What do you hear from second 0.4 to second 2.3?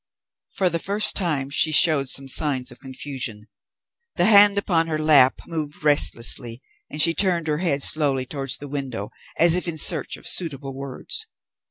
For the first time she showed some